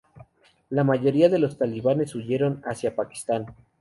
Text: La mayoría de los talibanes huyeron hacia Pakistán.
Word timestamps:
La 0.71 0.83
mayoría 0.83 1.29
de 1.29 1.37
los 1.37 1.59
talibanes 1.59 2.15
huyeron 2.15 2.63
hacia 2.65 2.95
Pakistán. 2.95 3.53